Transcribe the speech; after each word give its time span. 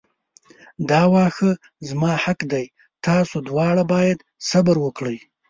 دا 0.89 1.01
واښه 1.13 1.51
زما 1.89 2.11
حق 2.23 2.39
دی 2.53 2.65
تاسو 3.07 3.35
دواړه 3.49 3.83
باید 3.93 4.19
صبر 4.49 4.75
وکړئ. 4.85 5.17